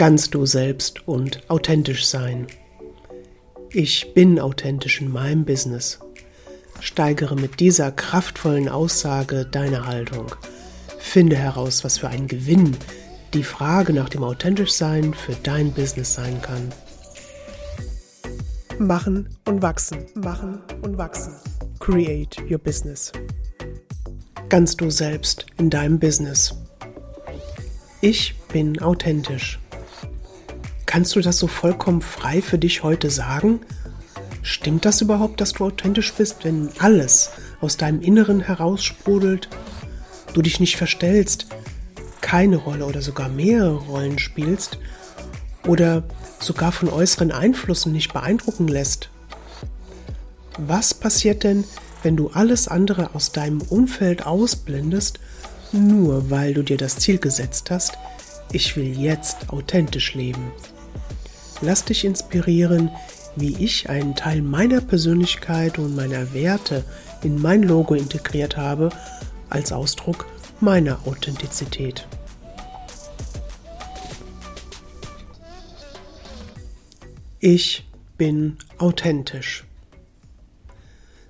ganz 0.00 0.30
du 0.30 0.46
selbst 0.46 1.06
und 1.06 1.42
authentisch 1.50 2.06
sein. 2.06 2.46
Ich 3.68 4.14
bin 4.14 4.40
authentisch 4.40 5.02
in 5.02 5.12
meinem 5.12 5.44
Business. 5.44 5.98
Steigere 6.80 7.36
mit 7.36 7.60
dieser 7.60 7.92
kraftvollen 7.92 8.70
Aussage 8.70 9.44
deine 9.44 9.86
Haltung. 9.86 10.34
Finde 10.98 11.36
heraus, 11.36 11.84
was 11.84 11.98
für 11.98 12.08
ein 12.08 12.28
Gewinn 12.28 12.74
die 13.34 13.42
Frage 13.42 13.92
nach 13.92 14.08
dem 14.08 14.24
Authentischsein 14.24 15.12
für 15.12 15.34
dein 15.42 15.70
Business 15.72 16.14
sein 16.14 16.40
kann. 16.40 16.72
Machen 18.78 19.28
und 19.44 19.60
wachsen, 19.60 20.06
machen 20.14 20.62
und 20.80 20.96
wachsen. 20.96 21.34
Create 21.78 22.38
your 22.50 22.56
business. 22.56 23.12
Ganz 24.48 24.78
du 24.78 24.88
selbst 24.88 25.44
in 25.58 25.68
deinem 25.68 25.98
Business. 25.98 26.54
Ich 28.00 28.34
bin 28.50 28.80
authentisch. 28.80 29.60
Kannst 30.90 31.14
du 31.14 31.20
das 31.20 31.38
so 31.38 31.46
vollkommen 31.46 32.02
frei 32.02 32.42
für 32.42 32.58
dich 32.58 32.82
heute 32.82 33.10
sagen? 33.10 33.60
Stimmt 34.42 34.84
das 34.84 35.00
überhaupt, 35.00 35.40
dass 35.40 35.52
du 35.52 35.66
authentisch 35.66 36.12
bist, 36.14 36.44
wenn 36.44 36.68
alles 36.80 37.30
aus 37.60 37.76
deinem 37.76 38.02
Inneren 38.02 38.40
heraussprudelt, 38.40 39.48
du 40.34 40.42
dich 40.42 40.58
nicht 40.58 40.76
verstellst, 40.76 41.46
keine 42.20 42.56
Rolle 42.56 42.86
oder 42.86 43.02
sogar 43.02 43.28
mehrere 43.28 43.76
Rollen 43.76 44.18
spielst 44.18 44.80
oder 45.64 46.02
sogar 46.40 46.72
von 46.72 46.88
äußeren 46.88 47.30
Einflüssen 47.30 47.92
nicht 47.92 48.12
beeindrucken 48.12 48.66
lässt? 48.66 49.10
Was 50.58 50.92
passiert 50.92 51.44
denn, 51.44 51.62
wenn 52.02 52.16
du 52.16 52.30
alles 52.30 52.66
andere 52.66 53.14
aus 53.14 53.30
deinem 53.30 53.62
Umfeld 53.62 54.26
ausblendest, 54.26 55.20
nur 55.70 56.30
weil 56.30 56.52
du 56.52 56.64
dir 56.64 56.78
das 56.78 56.96
Ziel 56.96 57.18
gesetzt 57.18 57.70
hast, 57.70 57.96
ich 58.50 58.74
will 58.74 58.98
jetzt 59.00 59.50
authentisch 59.50 60.14
leben? 60.14 60.50
Lass 61.62 61.84
dich 61.84 62.04
inspirieren, 62.04 62.90
wie 63.36 63.56
ich 63.62 63.88
einen 63.88 64.16
Teil 64.16 64.42
meiner 64.42 64.80
Persönlichkeit 64.80 65.78
und 65.78 65.94
meiner 65.94 66.32
Werte 66.32 66.84
in 67.22 67.40
mein 67.40 67.62
Logo 67.62 67.94
integriert 67.94 68.56
habe, 68.56 68.90
als 69.50 69.72
Ausdruck 69.72 70.26
meiner 70.60 71.06
Authentizität. 71.06 72.06
Ich 77.40 77.86
bin 78.16 78.58
authentisch. 78.78 79.64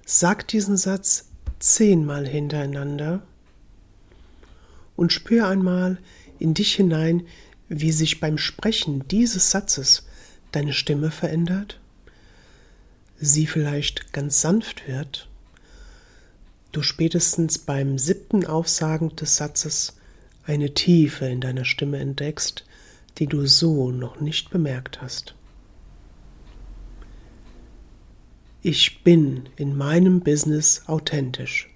Sag 0.05 0.49
diesen 0.49 0.77
Satz 0.77 1.29
zehnmal 1.61 2.27
hintereinander 2.27 3.23
und 4.97 5.13
spür 5.13 5.47
einmal 5.47 5.99
in 6.41 6.55
dich 6.55 6.75
hinein, 6.75 7.27
wie 7.69 7.93
sich 7.93 8.19
beim 8.19 8.39
Sprechen 8.39 9.07
dieses 9.07 9.53
Satzes 9.53 10.05
deine 10.53 10.73
Stimme 10.73 11.11
verändert, 11.11 11.79
sie 13.19 13.47
vielleicht 13.47 14.13
ganz 14.13 14.41
sanft 14.41 14.89
wird, 14.89 15.29
du 16.73 16.83
spätestens 16.83 17.59
beim 17.59 17.99
siebten 17.99 18.47
Aufsagen 18.47 19.15
des 19.17 19.37
Satzes 19.37 19.97
eine 20.47 20.75
Tiefe 20.75 21.27
in 21.27 21.41
deiner 21.41 21.65
Stimme 21.65 21.99
entdeckst, 21.99 22.65
die 23.19 23.27
du 23.27 23.47
so 23.47 23.91
noch 23.91 24.21
nicht 24.21 24.51
bemerkt 24.51 25.03
hast. 25.03 25.35
Ich 28.63 29.03
bin 29.03 29.49
in 29.57 29.77
meinem 29.77 30.21
Business 30.21 30.83
authentisch. 30.87 31.71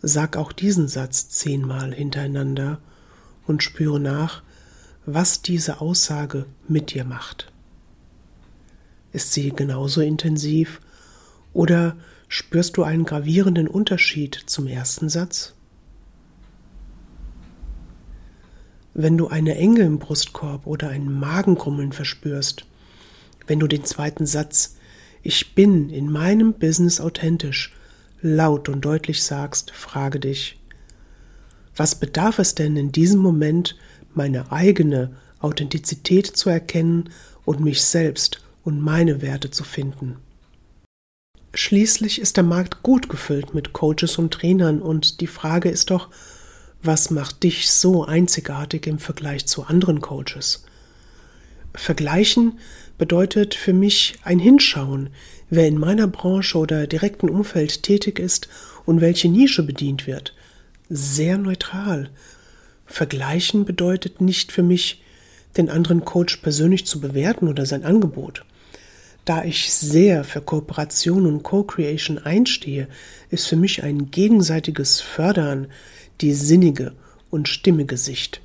Sag 0.00 0.36
auch 0.36 0.52
diesen 0.52 0.88
Satz 0.88 1.28
zehnmal 1.28 1.92
hintereinander 1.92 2.80
und 3.46 3.62
spüre 3.62 4.00
nach, 4.00 4.42
was 5.06 5.40
diese 5.40 5.80
Aussage 5.80 6.46
mit 6.68 6.92
dir 6.92 7.04
macht. 7.04 7.52
Ist 9.12 9.32
sie 9.32 9.50
genauso 9.50 10.00
intensiv 10.02 10.80
oder 11.52 11.96
spürst 12.28 12.76
du 12.76 12.82
einen 12.82 13.04
gravierenden 13.04 13.68
Unterschied 13.68 14.42
zum 14.46 14.66
ersten 14.66 15.08
Satz? 15.08 15.54
Wenn 18.94 19.16
du 19.16 19.28
eine 19.28 19.56
Enge 19.56 19.82
im 19.82 19.98
Brustkorb 19.98 20.66
oder 20.66 20.88
ein 20.88 21.12
Magengrummeln 21.12 21.92
verspürst, 21.92 22.66
wenn 23.46 23.60
du 23.60 23.68
den 23.68 23.84
zweiten 23.84 24.26
Satz 24.26 24.76
Ich 25.22 25.54
bin 25.54 25.88
in 25.88 26.10
meinem 26.10 26.54
Business 26.54 27.00
authentisch 27.00 27.72
laut 28.22 28.68
und 28.68 28.84
deutlich 28.84 29.22
sagst, 29.22 29.70
frage 29.70 30.18
dich, 30.18 30.58
was 31.76 31.94
bedarf 31.94 32.38
es 32.38 32.54
denn 32.54 32.76
in 32.76 32.90
diesem 32.90 33.20
Moment, 33.20 33.76
meine 34.16 34.50
eigene 34.50 35.16
Authentizität 35.40 36.26
zu 36.26 36.50
erkennen 36.50 37.10
und 37.44 37.60
mich 37.60 37.82
selbst 37.82 38.40
und 38.64 38.80
meine 38.80 39.22
Werte 39.22 39.50
zu 39.50 39.64
finden? 39.64 40.16
Schließlich 41.54 42.20
ist 42.20 42.36
der 42.36 42.44
Markt 42.44 42.82
gut 42.82 43.08
gefüllt 43.08 43.54
mit 43.54 43.72
Coaches 43.72 44.18
und 44.18 44.34
Trainern 44.34 44.82
und 44.82 45.20
die 45.20 45.26
Frage 45.26 45.70
ist 45.70 45.90
doch, 45.90 46.10
was 46.82 47.10
macht 47.10 47.42
dich 47.42 47.70
so 47.70 48.04
einzigartig 48.04 48.86
im 48.86 48.98
Vergleich 48.98 49.46
zu 49.46 49.64
anderen 49.64 50.00
Coaches? 50.00 50.64
Vergleichen 51.74 52.58
bedeutet 52.98 53.54
für 53.54 53.72
mich 53.72 54.14
ein 54.22 54.38
Hinschauen, 54.38 55.10
wer 55.50 55.66
in 55.66 55.78
meiner 55.78 56.06
Branche 56.06 56.58
oder 56.58 56.86
direkten 56.86 57.28
Umfeld 57.28 57.82
tätig 57.82 58.18
ist 58.18 58.48
und 58.84 59.00
welche 59.00 59.28
Nische 59.28 59.62
bedient 59.62 60.06
wird. 60.06 60.34
Sehr 60.88 61.38
neutral. 61.38 62.10
Vergleichen 62.86 63.64
bedeutet 63.64 64.20
nicht 64.20 64.52
für 64.52 64.62
mich, 64.62 65.02
den 65.56 65.68
anderen 65.70 66.04
Coach 66.04 66.36
persönlich 66.38 66.86
zu 66.86 67.00
bewerten 67.00 67.48
oder 67.48 67.66
sein 67.66 67.84
Angebot. 67.84 68.44
Da 69.24 69.44
ich 69.44 69.72
sehr 69.72 70.22
für 70.22 70.40
Kooperation 70.40 71.26
und 71.26 71.42
Co-Creation 71.42 72.18
einstehe, 72.18 72.86
ist 73.28 73.46
für 73.48 73.56
mich 73.56 73.82
ein 73.82 74.10
gegenseitiges 74.10 75.00
Fördern 75.00 75.66
die 76.20 76.32
sinnige 76.32 76.92
und 77.30 77.48
stimmige 77.48 77.96
Sicht. 77.96 78.40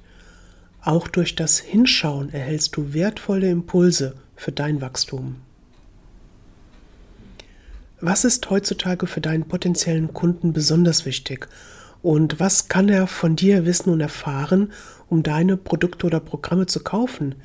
Auch 0.84 1.08
durch 1.08 1.35
das 1.35 1.59
Hinschauen 1.59 2.34
erhältst 2.34 2.75
du 2.75 2.94
wertvolle 2.94 3.50
Impulse 3.50 4.16
für 4.35 4.52
dein 4.52 4.81
Wachstum. 4.81 5.35
Was 8.00 8.25
ist 8.25 8.50
heutzutage 8.50 9.06
für 9.06 9.22
deinen 9.22 9.47
potenziellen 9.47 10.12
Kunden 10.12 10.53
besonders 10.53 11.06
wichtig 11.06 11.47
und 12.01 12.39
was 12.39 12.67
kann 12.67 12.89
er 12.89 13.07
von 13.07 13.35
dir 13.35 13.66
wissen 13.66 13.91
und 13.91 14.01
erfahren, 14.01 14.72
um 15.09 15.23
deine 15.23 15.57
Produkte 15.57 16.07
oder 16.07 16.19
Programme 16.19 16.66
zu 16.66 16.81
kaufen? 16.81 17.35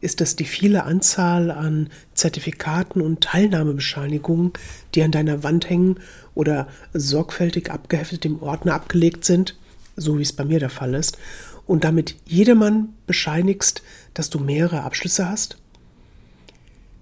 Ist 0.00 0.20
es 0.20 0.36
die 0.36 0.44
viele 0.44 0.84
Anzahl 0.84 1.50
an 1.50 1.88
Zertifikaten 2.14 3.00
und 3.00 3.22
Teilnahmebescheinigungen, 3.22 4.52
die 4.94 5.02
an 5.02 5.10
deiner 5.10 5.42
Wand 5.42 5.68
hängen 5.68 5.98
oder 6.34 6.68
sorgfältig 6.92 7.70
abgeheftet 7.70 8.24
im 8.24 8.42
Ordner 8.42 8.74
abgelegt 8.74 9.24
sind, 9.24 9.58
so 9.96 10.18
wie 10.18 10.22
es 10.22 10.34
bei 10.34 10.44
mir 10.44 10.60
der 10.60 10.70
Fall 10.70 10.94
ist, 10.94 11.18
und 11.66 11.82
damit 11.82 12.14
jedermann 12.26 12.90
bescheinigst, 13.06 13.82
dass 14.14 14.30
du 14.30 14.38
mehrere 14.38 14.82
Abschlüsse 14.82 15.28
hast? 15.28 15.58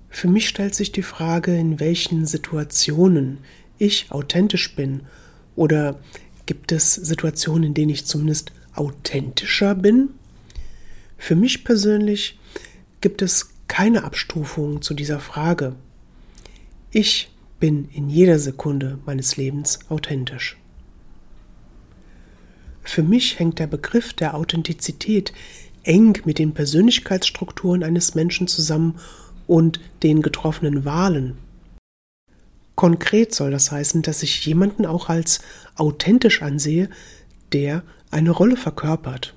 Für 0.08 0.28
mich 0.28 0.48
stellt 0.48 0.76
sich 0.76 0.92
die 0.92 1.02
Frage, 1.02 1.54
in 1.54 1.80
welchen 1.80 2.24
Situationen 2.24 3.38
ich 3.76 4.12
authentisch 4.12 4.76
bin 4.76 5.02
oder 5.56 5.98
gibt 6.46 6.72
es 6.72 6.94
Situationen, 6.94 7.64
in 7.64 7.74
denen 7.74 7.90
ich 7.90 8.06
zumindest 8.06 8.52
authentischer 8.74 9.74
bin? 9.74 10.10
Für 11.18 11.36
mich 11.36 11.64
persönlich 11.64 12.38
gibt 13.00 13.22
es 13.22 13.50
keine 13.68 14.04
Abstufung 14.04 14.82
zu 14.82 14.94
dieser 14.94 15.20
Frage. 15.20 15.74
Ich 16.90 17.30
bin 17.60 17.88
in 17.92 18.10
jeder 18.10 18.38
Sekunde 18.38 18.98
meines 19.06 19.36
Lebens 19.36 19.78
authentisch. 19.88 20.56
Für 22.82 23.02
mich 23.02 23.38
hängt 23.38 23.58
der 23.58 23.66
Begriff 23.66 24.12
der 24.12 24.34
Authentizität 24.34 25.32
eng 25.82 26.20
mit 26.24 26.38
den 26.38 26.52
Persönlichkeitsstrukturen 26.52 27.82
eines 27.82 28.14
Menschen 28.14 28.46
zusammen 28.46 28.98
und 29.46 29.80
den 30.02 30.22
getroffenen 30.22 30.84
Wahlen. 30.84 31.36
Konkret 32.74 33.34
soll 33.34 33.50
das 33.50 33.70
heißen, 33.70 34.02
dass 34.02 34.22
ich 34.22 34.44
jemanden 34.46 34.84
auch 34.86 35.08
als 35.08 35.40
authentisch 35.76 36.42
ansehe, 36.42 36.90
der 37.52 37.82
eine 38.10 38.30
Rolle 38.30 38.56
verkörpert. 38.56 39.34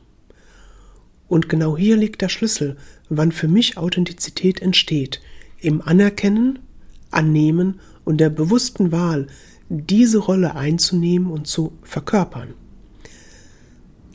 Und 1.28 1.50
genau 1.50 1.78
hier 1.78 1.98
liegt 1.98 2.22
der 2.22 2.30
Schlüssel, 2.30 2.78
wann 3.10 3.32
für 3.32 3.48
mich 3.48 3.78
Authentizität 3.78 4.62
entsteht, 4.62 5.22
im 5.60 5.82
Anerkennen, 5.82 6.60
Annehmen 7.12 7.80
und 8.06 8.18
der 8.18 8.30
bewussten 8.30 8.92
Wahl, 8.92 9.28
diese 9.70 10.20
Rolle 10.20 10.56
einzunehmen 10.56 11.30
und 11.30 11.48
zu 11.48 11.74
verkörpern. 11.84 12.54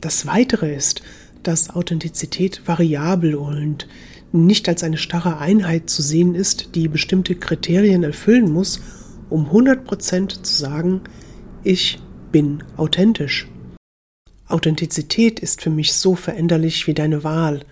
Das 0.01 0.25
Weitere 0.25 0.73
ist, 0.73 1.03
dass 1.43 1.69
Authentizität 1.69 2.61
variabel 2.65 3.35
und 3.35 3.87
nicht 4.31 4.67
als 4.67 4.83
eine 4.83 4.97
starre 4.97 5.37
Einheit 5.37 5.89
zu 5.89 6.01
sehen 6.01 6.33
ist, 6.33 6.75
die 6.75 6.87
bestimmte 6.87 7.35
Kriterien 7.35 8.03
erfüllen 8.03 8.51
muss, 8.51 8.81
um 9.33 9.49
100% 9.49 10.43
zu 10.43 10.53
sagen, 10.55 11.01
ich 11.63 11.99
bin 12.31 12.63
authentisch. 12.77 13.47
Authentizität 14.47 15.39
ist 15.39 15.63
für 15.63 15.71
mich 15.71 15.93
so 15.93 16.13
veränderlich 16.13 16.85
wie 16.85 16.93
deine 16.93 17.23
Wahl, 17.23 17.65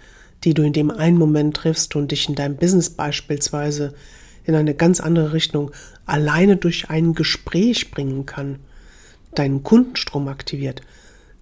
die 0.43 0.55
du 0.55 0.63
in 0.63 0.73
dem 0.73 0.89
einen 0.89 1.19
Moment 1.19 1.55
triffst 1.55 1.95
und 1.95 2.09
dich 2.09 2.27
in 2.27 2.33
deinem 2.33 2.57
Business 2.57 2.89
beispielsweise 2.89 3.93
in 4.43 4.55
eine 4.55 4.73
ganz 4.73 4.99
andere 4.99 5.33
Richtung 5.33 5.69
alleine 6.07 6.57
durch 6.57 6.89
ein 6.89 7.13
Gespräch 7.13 7.91
bringen 7.91 8.25
kann, 8.25 8.57
deinen 9.35 9.61
Kundenstrom 9.61 10.29
aktiviert. 10.29 10.81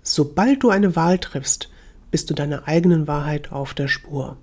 Sobald 0.04 0.64
du 0.64 0.70
eine 0.70 0.98
Wahl 0.98 1.20
triffst, 1.20 1.70
bist 2.12 2.30
du 2.30 2.34
deiner 2.34 2.68
eigenen 2.68 3.08
Wahrheit 3.08 3.54
auf 3.54 3.74
der 3.74 3.88
Spur. 3.88 4.36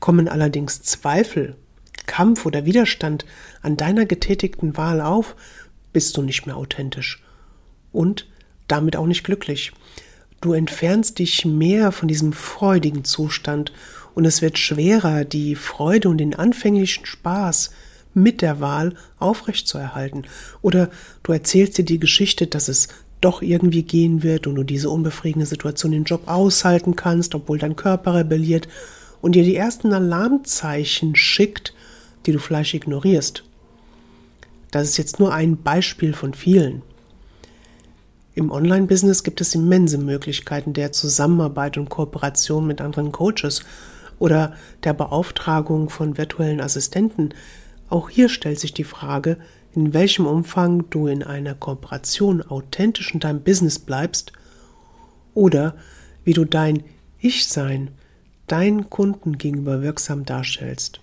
Kommen 0.00 0.28
allerdings 0.28 0.82
Zweifel, 0.82 1.56
Kampf 2.06 2.46
oder 2.46 2.64
Widerstand 2.64 3.24
an 3.62 3.76
deiner 3.76 4.06
getätigten 4.06 4.76
Wahl 4.76 5.00
auf, 5.00 5.36
bist 5.92 6.16
du 6.16 6.22
nicht 6.22 6.46
mehr 6.46 6.56
authentisch 6.56 7.22
und 7.92 8.26
damit 8.68 8.96
auch 8.96 9.06
nicht 9.06 9.24
glücklich. 9.24 9.72
Du 10.40 10.52
entfernst 10.52 11.18
dich 11.18 11.44
mehr 11.44 11.92
von 11.92 12.08
diesem 12.08 12.32
freudigen 12.32 13.04
Zustand 13.04 13.72
und 14.14 14.24
es 14.24 14.42
wird 14.42 14.58
schwerer, 14.58 15.24
die 15.24 15.54
Freude 15.54 16.08
und 16.08 16.18
den 16.18 16.34
anfänglichen 16.34 17.06
Spaß 17.06 17.70
mit 18.12 18.42
der 18.42 18.60
Wahl 18.60 18.94
aufrechtzuerhalten. 19.18 20.26
Oder 20.62 20.90
du 21.22 21.32
erzählst 21.32 21.78
dir 21.78 21.84
die 21.84 21.98
Geschichte, 21.98 22.46
dass 22.46 22.68
es 22.68 22.88
doch 23.20 23.42
irgendwie 23.42 23.82
gehen 23.82 24.22
wird 24.22 24.46
und 24.46 24.54
du 24.54 24.62
diese 24.62 24.90
unbefriedigende 24.90 25.46
Situation 25.46 25.92
im 25.92 26.04
Job 26.04 26.28
aushalten 26.28 26.94
kannst, 26.94 27.34
obwohl 27.34 27.58
dein 27.58 27.74
Körper 27.74 28.14
rebelliert 28.14 28.68
und 29.22 29.34
dir 29.34 29.44
die 29.44 29.56
ersten 29.56 29.92
Alarmzeichen 29.92 31.16
schickt, 31.16 31.72
die 32.26 32.32
du 32.32 32.38
vielleicht 32.38 32.74
ignorierst. 32.74 33.44
Das 34.70 34.88
ist 34.88 34.96
jetzt 34.96 35.20
nur 35.20 35.32
ein 35.32 35.62
Beispiel 35.62 36.14
von 36.14 36.34
vielen. 36.34 36.82
Im 38.34 38.50
Online-Business 38.50 39.22
gibt 39.22 39.40
es 39.40 39.54
immense 39.54 39.98
Möglichkeiten 39.98 40.72
der 40.72 40.90
Zusammenarbeit 40.90 41.78
und 41.78 41.88
Kooperation 41.88 42.66
mit 42.66 42.80
anderen 42.80 43.12
Coaches 43.12 43.62
oder 44.18 44.54
der 44.82 44.92
Beauftragung 44.92 45.88
von 45.88 46.18
virtuellen 46.18 46.60
Assistenten. 46.60 47.30
Auch 47.88 48.10
hier 48.10 48.28
stellt 48.28 48.58
sich 48.58 48.74
die 48.74 48.84
Frage, 48.84 49.36
in 49.74 49.94
welchem 49.94 50.26
Umfang 50.26 50.90
du 50.90 51.06
in 51.06 51.22
einer 51.22 51.54
Kooperation 51.54 52.42
authentisch 52.42 53.14
in 53.14 53.20
deinem 53.20 53.42
Business 53.42 53.78
bleibst 53.78 54.32
oder 55.34 55.76
wie 56.24 56.32
du 56.32 56.44
dein 56.44 56.82
Ich-Sein 57.20 57.90
deinen 58.46 58.90
Kunden 58.90 59.38
gegenüber 59.38 59.82
wirksam 59.82 60.24
darstellst. 60.24 61.00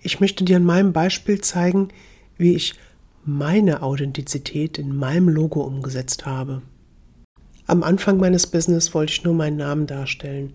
Ich 0.00 0.20
möchte 0.20 0.44
dir 0.44 0.56
an 0.56 0.64
meinem 0.64 0.92
Beispiel 0.92 1.40
zeigen, 1.40 1.88
wie 2.36 2.54
ich 2.54 2.74
meine 3.24 3.82
Authentizität 3.82 4.78
in 4.78 4.96
meinem 4.96 5.28
Logo 5.28 5.60
umgesetzt 5.62 6.24
habe. 6.24 6.62
Am 7.66 7.82
Anfang 7.82 8.18
meines 8.18 8.46
Business 8.46 8.94
wollte 8.94 9.12
ich 9.12 9.24
nur 9.24 9.34
meinen 9.34 9.56
Namen 9.56 9.86
darstellen. 9.86 10.54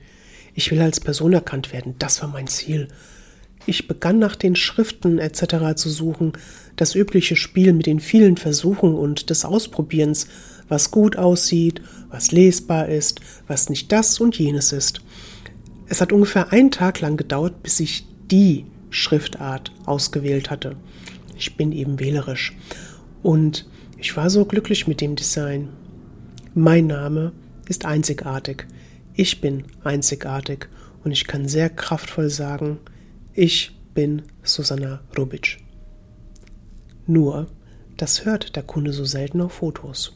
Ich 0.56 0.72
will 0.72 0.82
als 0.82 1.00
Person 1.00 1.34
erkannt 1.34 1.74
werden, 1.74 1.96
das 2.00 2.22
war 2.22 2.30
mein 2.30 2.48
Ziel. 2.48 2.88
Ich 3.66 3.88
begann 3.88 4.20
nach 4.20 4.36
den 4.36 4.56
Schriften 4.56 5.20
etc. 5.20 5.76
zu 5.76 5.90
suchen, 5.90 6.34
das 6.76 6.96
übliche 6.96 7.36
Spiel 7.36 7.74
mit 7.74 7.86
den 7.86 8.00
vielen 8.00 8.38
Versuchen 8.38 8.96
und 8.96 9.30
des 9.30 9.46
Ausprobierens, 9.46 10.28
was 10.68 10.92
gut 10.92 11.18
aussieht, 11.18 11.82
was 12.10 12.32
lesbar 12.32 12.90
ist, 12.90 13.22
was 13.48 13.70
nicht 13.70 13.92
das 13.92 14.20
und 14.20 14.38
jenes 14.38 14.74
ist. 14.74 15.02
Es 15.88 16.02
hat 16.02 16.12
ungefähr 16.12 16.52
einen 16.52 16.72
Tag 16.72 17.00
lang 17.02 17.18
gedauert, 17.18 17.62
bis 17.62 17.80
ich 17.80 18.08
die 18.32 18.66
Schriftart 18.94 19.72
ausgewählt 19.86 20.50
hatte. 20.50 20.76
Ich 21.38 21.58
bin 21.58 21.72
eben 21.72 22.00
wählerisch. 22.00 22.56
Und 23.22 23.68
ich 23.98 24.16
war 24.16 24.30
so 24.30 24.46
glücklich 24.46 24.88
mit 24.88 25.02
dem 25.02 25.16
Design. 25.16 25.70
Mein 26.54 26.88
Name 26.88 27.34
ist 27.68 27.86
einzigartig. 27.86 28.68
Ich 29.14 29.42
bin 29.42 29.64
einzigartig 29.84 30.70
und 31.04 31.12
ich 31.12 31.26
kann 31.26 31.48
sehr 31.48 31.70
kraftvoll 31.70 32.30
sagen, 32.30 32.80
ich 33.34 33.72
bin 33.94 34.24
Susanna 34.44 35.02
Rubic. 35.18 35.60
Nur, 37.06 37.48
das 37.98 38.26
hört 38.26 38.56
der 38.56 38.64
Kunde 38.64 38.94
so 38.94 39.06
selten 39.06 39.42
auf 39.42 39.54
Fotos. 39.54 40.14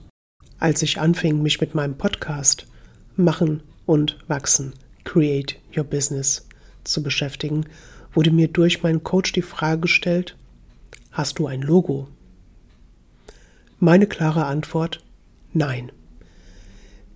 Als 0.60 0.82
ich 0.82 1.00
anfing, 1.00 1.42
mich 1.42 1.62
mit 1.62 1.76
meinem 1.76 1.98
Podcast 1.98 2.68
Machen 3.16 3.62
und 3.86 4.18
Wachsen, 4.28 4.74
Create 5.04 5.58
Your 5.76 5.84
Business 5.84 6.48
zu 6.84 7.04
beschäftigen, 7.04 7.66
wurde 8.14 8.32
mir 8.32 8.48
durch 8.48 8.84
meinen 8.84 9.04
Coach 9.04 9.32
die 9.32 9.42
Frage 9.42 9.82
gestellt, 9.82 10.36
Hast 11.18 11.40
du 11.40 11.48
ein 11.48 11.64
Logo? 11.64 12.08
Meine 13.80 14.06
klare 14.06 14.46
Antwort 14.46 15.04
Nein. 15.52 15.92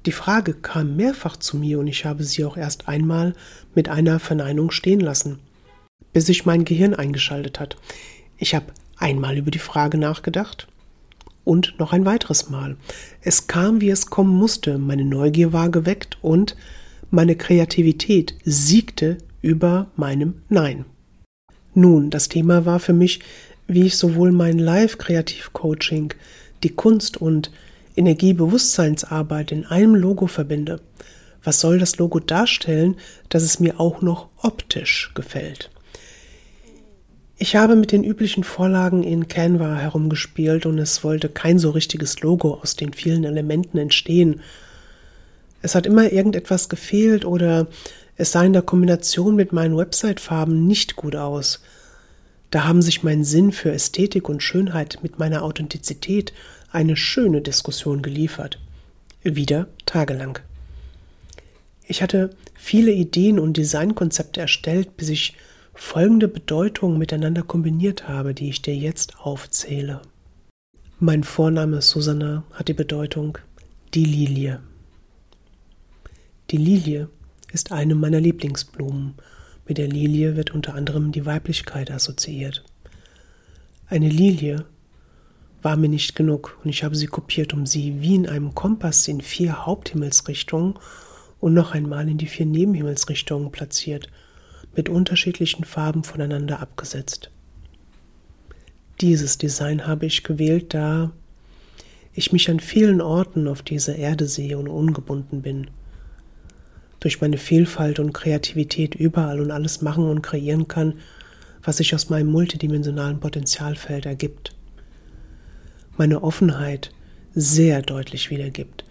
Die 0.07 0.11
Frage 0.11 0.55
kam 0.55 0.95
mehrfach 0.95 1.37
zu 1.37 1.55
mir 1.55 1.77
und 1.77 1.85
ich 1.85 2.05
habe 2.05 2.23
sie 2.23 2.43
auch 2.43 2.57
erst 2.57 2.87
einmal 2.87 3.35
mit 3.75 3.89
einer 3.89 4.19
Verneinung 4.19 4.71
stehen 4.71 4.99
lassen, 5.01 5.37
bis 6.13 6.25
sich 6.25 6.47
mein 6.47 6.65
Gehirn 6.65 6.95
eingeschaltet 6.95 7.59
hat. 7.59 7.77
Ich 8.37 8.55
habe 8.55 8.73
einmal 8.97 9.37
über 9.37 9.51
die 9.51 9.59
Frage 9.59 9.99
nachgedacht 9.99 10.67
und 11.43 11.77
noch 11.77 11.93
ein 11.93 12.05
weiteres 12.05 12.49
Mal. 12.49 12.77
Es 13.21 13.45
kam, 13.45 13.81
wie 13.81 13.91
es 13.91 14.07
kommen 14.07 14.35
musste, 14.35 14.79
meine 14.79 15.05
Neugier 15.05 15.53
war 15.53 15.69
geweckt 15.69 16.17
und 16.23 16.55
meine 17.11 17.35
Kreativität 17.35 18.33
siegte 18.43 19.19
über 19.41 19.91
meinem 19.95 20.41
Nein. 20.49 20.85
Nun, 21.73 22.09
das 22.09 22.29
Thema 22.29 22.65
war 22.65 22.79
für 22.79 22.93
mich, 22.93 23.21
wie 23.67 23.85
ich 23.85 23.97
sowohl 23.97 24.31
mein 24.31 24.59
Live-Kreativ-Coaching, 24.59 26.13
die 26.63 26.69
Kunst 26.69 27.17
und 27.17 27.51
Energiebewusstseinsarbeit 27.95 29.51
in 29.51 29.65
einem 29.65 29.95
Logo 29.95 30.27
verbinde. 30.27 30.81
Was 31.43 31.59
soll 31.59 31.79
das 31.79 31.97
Logo 31.97 32.19
darstellen, 32.19 32.97
dass 33.29 33.43
es 33.43 33.59
mir 33.59 33.79
auch 33.79 34.01
noch 34.01 34.29
optisch 34.41 35.11
gefällt? 35.15 35.71
Ich 37.37 37.55
habe 37.55 37.75
mit 37.75 37.91
den 37.91 38.03
üblichen 38.03 38.43
Vorlagen 38.43 39.01
in 39.01 39.27
Canva 39.27 39.75
herumgespielt 39.75 40.67
und 40.67 40.77
es 40.77 41.03
wollte 41.03 41.27
kein 41.27 41.57
so 41.57 41.71
richtiges 41.71 42.21
Logo 42.21 42.59
aus 42.61 42.75
den 42.75 42.93
vielen 42.93 43.23
Elementen 43.23 43.79
entstehen. 43.79 44.41
Es 45.63 45.73
hat 45.73 45.87
immer 45.87 46.11
irgendetwas 46.11 46.69
gefehlt 46.69 47.25
oder 47.25 47.67
es 48.21 48.33
sah 48.33 48.43
in 48.43 48.53
der 48.53 48.61
Kombination 48.61 49.35
mit 49.35 49.51
meinen 49.51 49.75
Website-Farben 49.75 50.67
nicht 50.67 50.95
gut 50.95 51.15
aus. 51.15 51.59
Da 52.51 52.65
haben 52.65 52.83
sich 52.83 53.01
mein 53.01 53.23
Sinn 53.23 53.51
für 53.51 53.71
Ästhetik 53.71 54.29
und 54.29 54.43
Schönheit 54.43 54.99
mit 55.01 55.17
meiner 55.17 55.41
Authentizität 55.41 56.31
eine 56.71 56.95
schöne 56.95 57.41
Diskussion 57.41 58.03
geliefert. 58.03 58.59
Wieder 59.23 59.67
tagelang. 59.87 60.37
Ich 61.87 62.03
hatte 62.03 62.29
viele 62.53 62.91
Ideen 62.91 63.39
und 63.39 63.57
Designkonzepte 63.57 64.39
erstellt, 64.39 64.97
bis 64.97 65.09
ich 65.09 65.35
folgende 65.73 66.27
Bedeutungen 66.27 66.99
miteinander 66.99 67.41
kombiniert 67.41 68.07
habe, 68.07 68.35
die 68.35 68.49
ich 68.49 68.61
dir 68.61 68.75
jetzt 68.75 69.19
aufzähle. 69.19 69.99
Mein 70.99 71.23
Vorname 71.23 71.81
Susanna 71.81 72.43
hat 72.53 72.67
die 72.67 72.73
Bedeutung 72.73 73.39
die 73.95 74.05
Lilie. 74.05 74.59
Die 76.51 76.57
Lilie 76.57 77.09
ist 77.51 77.71
eine 77.71 77.95
meiner 77.95 78.19
Lieblingsblumen 78.19 79.15
mit 79.67 79.77
der 79.77 79.87
Lilie 79.87 80.35
wird 80.35 80.51
unter 80.51 80.73
anderem 80.73 81.11
die 81.11 81.25
Weiblichkeit 81.25 81.91
assoziiert. 81.91 82.63
Eine 83.87 84.09
Lilie 84.09 84.65
war 85.61 85.77
mir 85.77 85.89
nicht 85.89 86.15
genug 86.15 86.57
und 86.63 86.69
ich 86.69 86.83
habe 86.83 86.95
sie 86.95 87.07
kopiert, 87.07 87.53
um 87.53 87.65
sie 87.65 88.01
wie 88.01 88.15
in 88.15 88.27
einem 88.27 88.55
Kompass 88.55 89.07
in 89.07 89.21
vier 89.21 89.65
Haupthimmelsrichtungen 89.65 90.75
und 91.39 91.53
noch 91.53 91.73
einmal 91.73 92.09
in 92.09 92.17
die 92.17 92.27
vier 92.27 92.45
Nebenhimmelsrichtungen 92.45 93.51
platziert, 93.51 94.09
mit 94.75 94.89
unterschiedlichen 94.89 95.63
Farben 95.63 96.03
voneinander 96.03 96.59
abgesetzt. 96.59 97.29
Dieses 99.01 99.37
Design 99.37 99.87
habe 99.87 100.05
ich 100.05 100.23
gewählt, 100.23 100.73
da 100.73 101.11
ich 102.13 102.33
mich 102.33 102.49
an 102.49 102.59
vielen 102.59 103.01
Orten 103.01 103.47
auf 103.47 103.61
dieser 103.61 103.95
Erde 103.95 104.27
sehe 104.27 104.57
und 104.57 104.67
ungebunden 104.67 105.41
bin 105.41 105.67
durch 107.01 107.19
meine 107.19 107.37
Vielfalt 107.37 107.99
und 107.99 108.13
Kreativität 108.13 108.95
überall 108.95 109.41
und 109.41 109.51
alles 109.51 109.81
machen 109.81 110.05
und 110.05 110.21
kreieren 110.21 110.69
kann, 110.69 110.93
was 111.63 111.77
sich 111.77 111.93
aus 111.93 112.09
meinem 112.09 112.31
multidimensionalen 112.31 113.19
Potenzialfeld 113.19 114.05
ergibt. 114.05 114.55
Meine 115.97 116.23
Offenheit 116.23 116.91
sehr 117.33 117.81
deutlich 117.81 118.29
wiedergibt. 118.29 118.85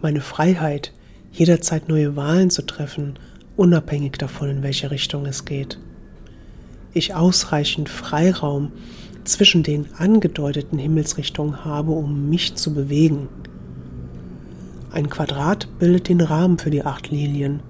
Meine 0.00 0.20
Freiheit, 0.20 0.92
jederzeit 1.32 1.88
neue 1.88 2.14
Wahlen 2.14 2.50
zu 2.50 2.62
treffen, 2.62 3.18
unabhängig 3.56 4.12
davon, 4.12 4.50
in 4.50 4.62
welche 4.62 4.90
Richtung 4.90 5.26
es 5.26 5.44
geht. 5.44 5.78
Ich 6.92 7.14
ausreichend 7.14 7.88
Freiraum 7.88 8.72
zwischen 9.24 9.62
den 9.62 9.86
angedeuteten 9.96 10.78
Himmelsrichtungen 10.78 11.64
habe, 11.64 11.92
um 11.92 12.28
mich 12.28 12.54
zu 12.54 12.74
bewegen 12.74 13.28
ein 14.94 15.10
Quadrat 15.10 15.68
bildet 15.80 16.08
den 16.08 16.20
Rahmen 16.20 16.58
für 16.58 16.70
die 16.70 16.84
acht 16.84 17.10
Lilien. 17.10 17.60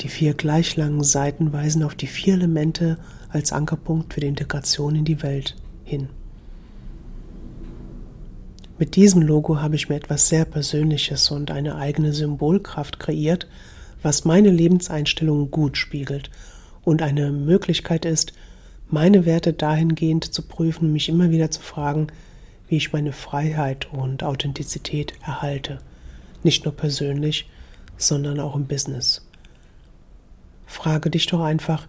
Die 0.00 0.08
vier 0.08 0.34
gleich 0.34 0.76
langen 0.76 1.04
Seiten 1.04 1.52
weisen 1.52 1.84
auf 1.84 1.94
die 1.94 2.08
vier 2.08 2.34
Elemente 2.34 2.98
als 3.28 3.52
Ankerpunkt 3.52 4.12
für 4.12 4.20
die 4.20 4.26
Integration 4.26 4.96
in 4.96 5.04
die 5.04 5.22
Welt 5.22 5.54
hin. 5.84 6.08
Mit 8.76 8.96
diesem 8.96 9.22
Logo 9.22 9.60
habe 9.60 9.76
ich 9.76 9.88
mir 9.88 9.94
etwas 9.94 10.28
sehr 10.28 10.44
Persönliches 10.44 11.30
und 11.30 11.52
eine 11.52 11.76
eigene 11.76 12.12
Symbolkraft 12.12 12.98
kreiert, 12.98 13.46
was 14.02 14.24
meine 14.24 14.50
Lebenseinstellung 14.50 15.52
gut 15.52 15.76
spiegelt 15.76 16.30
und 16.82 17.02
eine 17.02 17.30
Möglichkeit 17.30 18.04
ist, 18.04 18.32
meine 18.88 19.24
Werte 19.24 19.52
dahingehend 19.52 20.24
zu 20.24 20.42
prüfen, 20.42 20.92
mich 20.92 21.08
immer 21.08 21.30
wieder 21.30 21.52
zu 21.52 21.60
fragen, 21.60 22.08
wie 22.66 22.76
ich 22.78 22.92
meine 22.92 23.12
Freiheit 23.12 23.86
und 23.92 24.24
Authentizität 24.24 25.14
erhalte. 25.24 25.78
Nicht 26.42 26.64
nur 26.64 26.74
persönlich, 26.74 27.48
sondern 27.96 28.40
auch 28.40 28.56
im 28.56 28.66
Business. 28.66 29.26
Frage 30.66 31.10
dich 31.10 31.26
doch 31.26 31.40
einfach, 31.40 31.86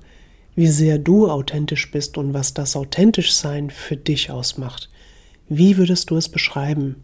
wie 0.55 0.67
sehr 0.67 0.99
du 0.99 1.29
authentisch 1.29 1.89
bist 1.89 2.17
und 2.17 2.33
was 2.33 2.53
das 2.53 2.75
authentisch 2.75 3.33
sein 3.33 3.69
für 3.69 3.97
dich 3.97 4.29
ausmacht. 4.29 4.89
Wie 5.49 5.77
würdest 5.77 6.09
du 6.09 6.17
es 6.17 6.29
beschreiben? 6.29 7.03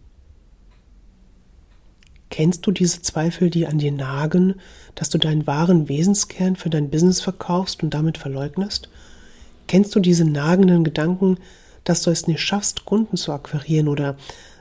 Kennst 2.29 2.67
du 2.67 2.71
diese 2.71 3.01
Zweifel, 3.01 3.49
die 3.49 3.65
an 3.65 3.79
dir 3.79 3.91
nagen, 3.91 4.55
dass 4.93 5.09
du 5.09 5.17
deinen 5.17 5.47
wahren 5.47 5.89
Wesenskern 5.89 6.55
für 6.55 6.69
dein 6.69 6.91
Business 6.91 7.21
verkaufst 7.21 7.81
und 7.81 7.93
damit 7.93 8.17
verleugnest? 8.17 8.89
Kennst 9.67 9.95
du 9.95 9.99
diese 9.99 10.25
nagenden 10.25 10.83
Gedanken, 10.83 11.37
dass 11.83 12.03
du 12.03 12.11
es 12.11 12.27
nicht 12.27 12.41
schaffst, 12.41 12.85
Kunden 12.85 13.17
zu 13.17 13.31
akquirieren 13.31 13.87
oder 13.87 14.15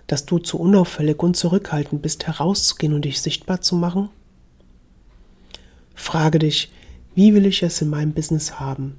dass 0.08 0.26
du 0.26 0.38
zu 0.38 0.58
unauffällig 0.58 1.22
und 1.22 1.36
zurückhaltend 1.36 2.02
bist, 2.02 2.26
herauszugehen 2.26 2.94
und 2.94 3.04
dich 3.04 3.20
sichtbar 3.20 3.60
zu 3.60 3.76
machen? 3.76 4.08
Frage 5.94 6.40
dich, 6.40 6.72
wie 7.14 7.34
will 7.34 7.46
ich 7.46 7.62
es 7.62 7.80
in 7.82 7.90
meinem 7.90 8.12
Business 8.12 8.58
haben? 8.58 8.96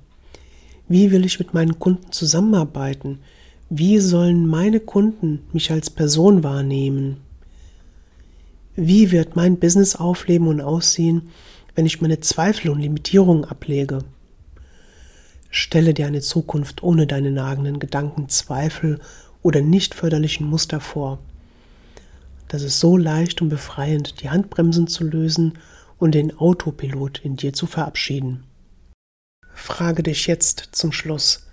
Wie 0.88 1.12
will 1.12 1.26
ich 1.26 1.40
mit 1.40 1.54
meinen 1.54 1.80
Kunden 1.80 2.12
zusammenarbeiten? 2.12 3.20
Wie 3.70 4.00
sollen 4.00 4.48
meine 4.48 4.80
Kunden 4.80 5.42
mich 5.52 5.72
als 5.72 5.90
Person 5.90 6.44
wahrnehmen? 6.44 7.18
Wie 8.76 9.12
wird 9.12 9.36
mein 9.36 9.60
Business 9.60 9.96
aufleben 9.96 10.48
und 10.48 10.62
aussehen, 10.62 11.30
wenn 11.76 11.86
ich 11.86 12.02
meine 12.02 12.20
Zweifel 12.20 12.70
und 12.72 12.80
Limitierungen 12.80 13.46
ablege? 13.46 14.00
Stelle 15.50 15.94
dir 15.94 16.06
eine 16.06 16.22
Zukunft 16.22 16.84
ohne 16.84 17.08
deine 17.08 17.32
nagenden 17.32 17.80
Gedanken, 17.80 18.30
Zweifel 18.30 19.00
oder 19.42 19.62
nicht 19.62 19.96
förderlichen 19.96 20.48
Muster 20.48 20.80
vor. 20.80 21.20
Das 22.48 22.64
ist 22.64 22.80
so 22.80 22.98
leicht 22.98 23.42
und 23.42 23.50
befreiend, 23.50 24.22
die 24.22 24.30
Handbremsen 24.30 24.88
zu 24.88 25.04
lösen 25.04 25.54
und 25.98 26.16
den 26.16 26.38
Autopilot 26.38 27.20
in 27.20 27.36
dir 27.36 27.54
zu 27.54 27.68
verabschieden. 27.68 28.44
Frage 29.54 30.04
dich 30.04 30.28
jetzt 30.28 30.70
zum 30.72 30.92
Schluss, 30.92 31.46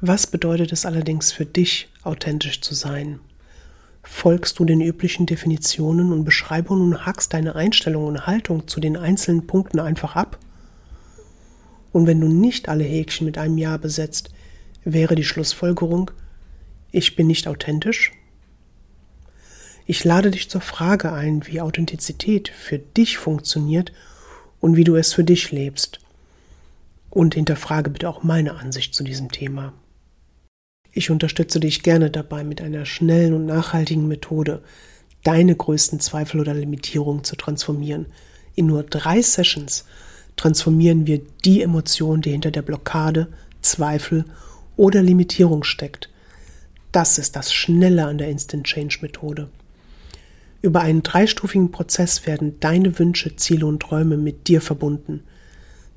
was 0.00 0.26
bedeutet 0.26 0.72
es 0.72 0.86
allerdings 0.86 1.32
für 1.32 1.46
dich, 1.46 1.88
authentisch 2.02 2.60
zu 2.60 2.74
sein? 2.74 3.18
Folgst 4.02 4.58
du 4.58 4.64
den 4.64 4.80
üblichen 4.80 5.26
Definitionen 5.26 6.12
und 6.12 6.24
Beschreibungen 6.24 6.92
und 6.92 7.06
hackst 7.06 7.34
deine 7.34 7.56
Einstellung 7.56 8.06
und 8.06 8.26
Haltung 8.26 8.68
zu 8.68 8.78
den 8.78 8.96
einzelnen 8.96 9.46
Punkten 9.46 9.80
einfach 9.80 10.14
ab? 10.14 10.38
Und 11.92 12.06
wenn 12.06 12.20
du 12.20 12.28
nicht 12.28 12.68
alle 12.68 12.84
Häkchen 12.84 13.24
mit 13.24 13.36
einem 13.36 13.58
Ja 13.58 13.76
besetzt, 13.78 14.30
wäre 14.84 15.14
die 15.16 15.24
Schlussfolgerung, 15.24 16.12
ich 16.96 17.14
bin 17.14 17.26
nicht 17.26 17.46
authentisch? 17.46 18.12
Ich 19.84 20.02
lade 20.02 20.30
dich 20.30 20.48
zur 20.48 20.62
Frage 20.62 21.12
ein, 21.12 21.46
wie 21.46 21.60
Authentizität 21.60 22.48
für 22.48 22.78
dich 22.78 23.18
funktioniert 23.18 23.92
und 24.60 24.76
wie 24.76 24.84
du 24.84 24.96
es 24.96 25.12
für 25.12 25.22
dich 25.22 25.52
lebst. 25.52 26.00
Und 27.10 27.34
hinterfrage 27.34 27.90
bitte 27.90 28.08
auch 28.08 28.22
meine 28.22 28.54
Ansicht 28.56 28.94
zu 28.94 29.04
diesem 29.04 29.30
Thema. 29.30 29.74
Ich 30.90 31.10
unterstütze 31.10 31.60
dich 31.60 31.82
gerne 31.82 32.10
dabei 32.10 32.44
mit 32.44 32.62
einer 32.62 32.86
schnellen 32.86 33.34
und 33.34 33.44
nachhaltigen 33.44 34.08
Methode, 34.08 34.62
deine 35.22 35.54
größten 35.54 36.00
Zweifel 36.00 36.40
oder 36.40 36.54
Limitierungen 36.54 37.24
zu 37.24 37.36
transformieren. 37.36 38.06
In 38.54 38.64
nur 38.66 38.84
drei 38.84 39.20
Sessions 39.20 39.84
transformieren 40.36 41.06
wir 41.06 41.20
die 41.44 41.60
Emotion, 41.60 42.22
die 42.22 42.30
hinter 42.30 42.50
der 42.50 42.62
Blockade, 42.62 43.28
Zweifel 43.60 44.24
oder 44.76 45.02
Limitierung 45.02 45.62
steckt. 45.62 46.08
Das 46.96 47.18
ist 47.18 47.36
das 47.36 47.52
Schnelle 47.52 48.06
an 48.06 48.16
der 48.16 48.30
Instant 48.30 48.64
Change 48.64 49.00
Methode. 49.02 49.50
Über 50.62 50.80
einen 50.80 51.02
dreistufigen 51.02 51.70
Prozess 51.70 52.26
werden 52.26 52.58
deine 52.60 52.98
Wünsche, 52.98 53.36
Ziele 53.36 53.66
und 53.66 53.80
Träume 53.80 54.16
mit 54.16 54.48
dir 54.48 54.62
verbunden. 54.62 55.22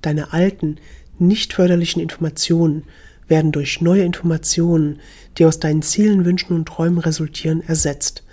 Deine 0.02 0.34
alten, 0.34 0.76
nicht 1.18 1.54
förderlichen 1.54 2.02
Informationen 2.02 2.84
werden 3.30 3.54
durch 3.54 3.80
neue 3.80 4.04
Informationen, 4.04 5.00
die 5.38 5.46
aus 5.46 5.62
deinen 5.62 5.84
Zielen, 5.84 6.26
Wünschen 6.26 6.54
und 6.54 6.68
Träumen 6.68 6.98
resultieren, 7.00 7.62
ersetzt. 7.66 8.24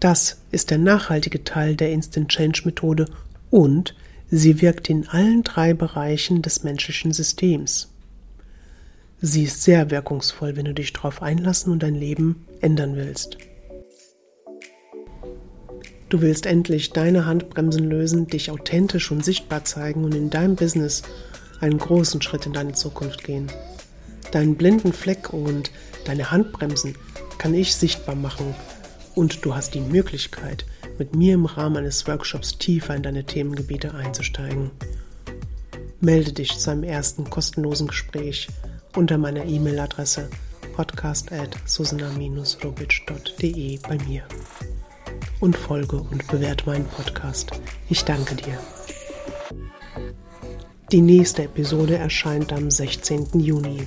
Das 0.00 0.38
ist 0.50 0.70
der 0.70 0.78
nachhaltige 0.78 1.44
Teil 1.44 1.76
der 1.76 1.92
Instant 1.92 2.30
Change 2.30 2.62
Methode 2.64 3.10
und 3.50 3.94
sie 4.30 4.62
wirkt 4.62 4.88
in 4.88 5.06
allen 5.06 5.42
drei 5.42 5.74
Bereichen 5.74 6.40
des 6.40 6.64
menschlichen 6.64 7.12
Systems. 7.12 7.88
Sie 9.20 9.44
ist 9.44 9.64
sehr 9.64 9.90
wirkungsvoll, 9.90 10.54
wenn 10.54 10.66
du 10.66 10.74
dich 10.74 10.92
darauf 10.92 11.22
einlassen 11.22 11.72
und 11.72 11.82
dein 11.82 11.96
Leben 11.96 12.46
ändern 12.60 12.94
willst. 12.94 13.36
Du 16.08 16.20
willst 16.20 16.46
endlich 16.46 16.90
deine 16.90 17.26
Handbremsen 17.26 17.84
lösen, 17.84 18.28
dich 18.28 18.50
authentisch 18.50 19.10
und 19.10 19.24
sichtbar 19.24 19.64
zeigen 19.64 20.04
und 20.04 20.14
in 20.14 20.30
deinem 20.30 20.54
Business 20.54 21.02
einen 21.60 21.78
großen 21.78 22.22
Schritt 22.22 22.46
in 22.46 22.52
deine 22.52 22.72
Zukunft 22.72 23.24
gehen. 23.24 23.48
Deinen 24.30 24.54
blinden 24.54 24.92
Fleck 24.92 25.32
und 25.32 25.72
deine 26.04 26.30
Handbremsen 26.30 26.94
kann 27.38 27.54
ich 27.54 27.74
sichtbar 27.74 28.14
machen 28.14 28.54
und 29.16 29.44
du 29.44 29.54
hast 29.54 29.74
die 29.74 29.80
Möglichkeit, 29.80 30.64
mit 30.96 31.16
mir 31.16 31.34
im 31.34 31.46
Rahmen 31.46 31.78
eines 31.78 32.06
Workshops 32.06 32.56
tiefer 32.58 32.94
in 32.94 33.02
deine 33.02 33.24
Themengebiete 33.24 33.94
einzusteigen. 33.94 34.70
Melde 36.00 36.32
dich 36.32 36.56
zu 36.58 36.70
einem 36.70 36.84
ersten 36.84 37.28
kostenlosen 37.28 37.88
Gespräch 37.88 38.48
unter 38.98 39.16
meiner 39.16 39.44
E-Mail-Adresse 39.44 40.28
podcast 40.74 41.30
at 41.30 41.56
susana-robic.de 41.66 43.78
bei 43.78 43.96
mir. 44.08 44.24
Und 45.38 45.56
folge 45.56 45.98
und 45.98 46.26
bewerte 46.26 46.66
meinen 46.66 46.86
Podcast. 46.86 47.52
Ich 47.88 48.04
danke 48.04 48.34
dir. 48.34 48.58
Die 50.90 51.00
nächste 51.00 51.44
Episode 51.44 51.96
erscheint 51.96 52.52
am 52.52 52.72
16. 52.72 53.38
Juni. 53.38 53.86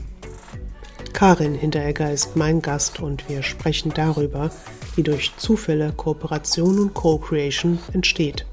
Karin 1.12 1.56
Hinteregger 1.56 2.14
ist 2.14 2.38
mein 2.38 2.62
Gast 2.62 3.02
und 3.02 3.28
wir 3.28 3.44
sprechen 3.44 3.92
darüber, 3.94 4.50
wie 4.96 5.04
durch 5.04 5.34
Zufälle 5.36 5.92
Kooperation 5.92 6.80
und 6.80 6.94
Co-Creation 6.94 7.80
entsteht 7.92 8.46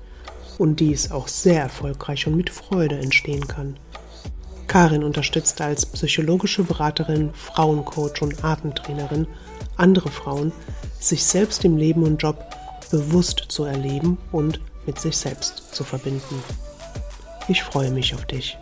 und 0.59 0.81
dies 0.81 1.13
auch 1.13 1.29
sehr 1.29 1.63
erfolgreich 1.63 2.27
und 2.27 2.37
mit 2.37 2.51
Freude 2.51 2.99
entstehen 2.99 3.47
kann. 3.47 3.79
Karin 4.69 5.03
unterstützt 5.03 5.61
als 5.61 5.87
psychologische 5.87 6.63
Beraterin, 6.63 7.33
Frauencoach 7.35 8.23
und 8.23 8.45
Artentrainerin 8.45 9.27
andere 9.77 10.11
Frauen, 10.11 10.53
sich 11.01 11.25
selbst 11.25 11.65
im 11.65 11.77
Leben 11.77 12.03
und 12.03 12.23
Job 12.23 12.45
bewusst 12.91 13.45
zu 13.49 13.65
erleben 13.65 14.19
und 14.31 14.61
mit 14.87 14.99
sich 15.01 15.17
selbst 15.17 15.75
zu 15.75 15.85
verbinden. 15.85 16.43
Ich 17.49 17.63
freue 17.63 17.91
mich 17.91 18.15
auf 18.15 18.27
dich. 18.27 18.59